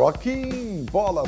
Rocking 0.00 0.86
Bola. 0.90 1.24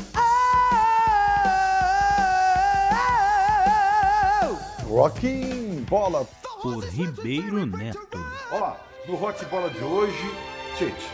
Rocking 4.88 5.84
Bola. 5.86 6.26
Por 6.62 6.82
Ribeiro 6.84 7.66
Neto. 7.66 8.18
Ó, 8.50 8.72
no 9.06 9.16
Rock 9.16 9.44
Bola 9.44 9.68
de 9.68 9.84
hoje, 9.84 10.34
gente, 10.78 11.06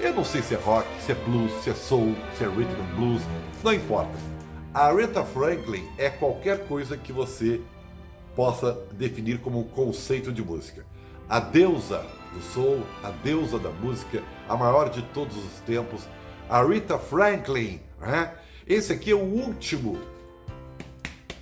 eu 0.00 0.12
não 0.12 0.24
sei 0.24 0.42
se 0.42 0.54
é 0.54 0.58
rock, 0.58 0.88
se 1.02 1.12
é 1.12 1.14
blues, 1.14 1.52
se 1.62 1.70
é 1.70 1.74
soul, 1.74 2.16
se 2.36 2.42
é 2.42 2.48
rhythm 2.48 2.80
and 2.82 2.96
blues, 2.96 3.22
não 3.62 3.72
importa. 3.72 4.18
A 4.74 4.86
Aretha 4.86 5.22
Franklin 5.22 5.88
é 5.96 6.10
qualquer 6.10 6.66
coisa 6.66 6.96
que 6.96 7.12
você 7.12 7.60
possa 8.34 8.76
definir 8.90 9.38
como 9.38 9.60
um 9.60 9.68
conceito 9.68 10.32
de 10.32 10.42
música. 10.42 10.84
A 11.28 11.38
deusa 11.38 12.04
do 12.32 12.42
soul, 12.42 12.82
a 13.04 13.10
deusa 13.10 13.56
da 13.60 13.70
música, 13.70 14.20
a 14.48 14.56
maior 14.56 14.90
de 14.90 15.00
todos 15.14 15.36
os 15.36 15.60
tempos, 15.60 16.08
Aretha 16.48 16.98
Franklin. 16.98 17.80
Né? 18.00 18.32
Esse 18.66 18.92
aqui 18.92 19.10
é 19.10 19.14
o 19.14 19.18
último 19.18 19.98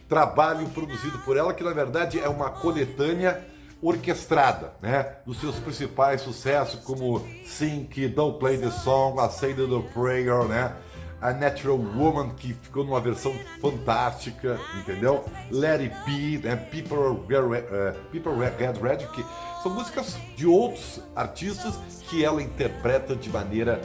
trabalho 0.09 0.69
produzido 0.69 1.19
por 1.20 1.37
ela, 1.37 1.55
que 1.55 1.65
na 1.65 1.73
verdade 1.73 2.20
é 2.20 2.28
uma 2.28 2.51
coletânea 2.51 3.47
orquestrada, 3.80 4.75
né? 4.80 5.16
Dos 5.27 5.41
seus 5.41 5.56
principais 5.56 6.20
sucessos, 6.20 6.80
como 6.80 7.27
Sink, 7.45 8.06
Don't 8.09 8.38
Play 8.38 8.59
the 8.59 8.70
Song, 8.70 9.19
A 9.19 9.28
Say 9.28 9.55
the 9.55 9.62
Prayer, 9.92 10.45
né? 10.45 10.77
A 11.20 11.33
Natural 11.33 11.78
Woman, 11.78 12.30
que 12.30 12.53
ficou 12.53 12.84
numa 12.84 13.00
versão 13.00 13.34
fantástica, 13.61 14.59
entendeu? 14.80 15.25
Let 15.50 15.80
It 15.80 15.97
Be, 16.05 16.39
né? 16.47 16.56
People, 16.56 16.97
uh, 16.97 17.95
People 18.11 18.34
Get 18.59 18.80
Ready, 18.80 19.06
que 19.09 19.25
são 19.62 19.73
músicas 19.73 20.16
de 20.37 20.47
outros 20.47 21.00
artistas 21.16 21.75
que 22.09 22.25
ela 22.25 22.42
interpreta 22.42 23.16
de 23.16 23.31
maneira 23.31 23.81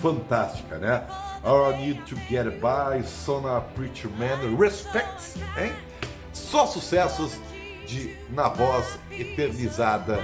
fantástica, 0.00 0.78
né? 0.78 1.04
All 1.44 1.72
I 1.72 1.76
Need 1.78 2.02
to 2.06 2.16
Get 2.28 2.46
By, 2.60 3.06
Sona 3.06 3.60
Preacher 3.60 4.10
Man, 4.12 4.56
Respect, 4.58 5.38
hein? 5.56 5.72
Só 6.32 6.66
sucessos 6.66 7.38
de 7.86 8.16
na 8.30 8.48
voz 8.48 8.98
eternizada, 9.10 10.20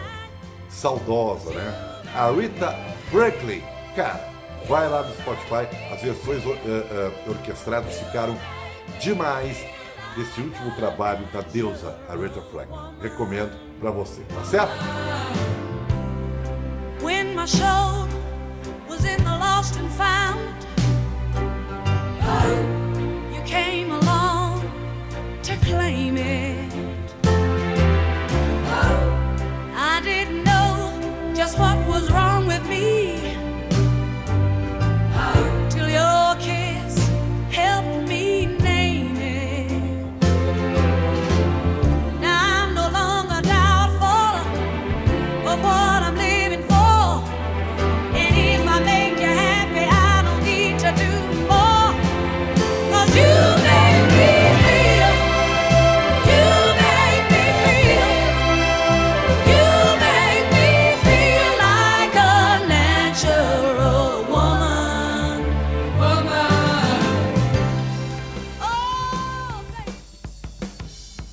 saudosa, 0.68 1.50
né? 1.50 2.02
A 2.14 2.30
Rita 2.30 2.76
Franklin, 3.10 3.62
cara, 3.94 4.28
vai 4.68 4.88
lá 4.88 5.02
no 5.02 5.14
Spotify, 5.14 5.68
as 5.92 6.02
versões 6.02 6.44
uh, 6.44 6.50
uh, 6.50 7.30
orquestradas 7.30 7.94
ficaram 7.98 8.36
demais 9.00 9.56
desse 10.16 10.40
último 10.40 10.74
trabalho 10.76 11.24
da 11.32 11.40
deusa 11.40 11.96
Aretha 12.08 12.42
Franklin. 12.42 12.78
Recomendo 13.00 13.56
para 13.80 13.90
você, 13.90 14.22
tá 14.22 14.44
certo? 14.44 14.72
To 25.82 25.92
claim 25.92 26.16
it 26.16 26.41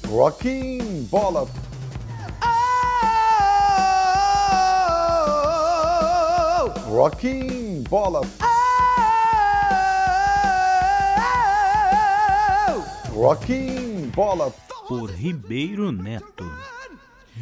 Rocking 0.10 1.06
Bola. 1.12 1.46
Rocking 6.88 7.84
Bola. 7.84 8.22
Rocking 13.14 14.10
Bola. 14.10 14.52
Por 14.88 15.12
Ribeiro 15.12 15.92
Neto. 15.92 16.46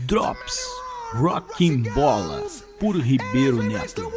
Drops. 0.05 0.67
Rocking 1.13 1.83
Bola. 1.95 2.43
Por 2.81 2.97
Ribeiro 2.97 3.63
Neto. 3.63 4.11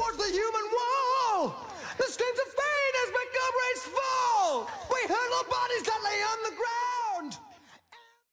lay 6.10 6.22
on 6.22 6.39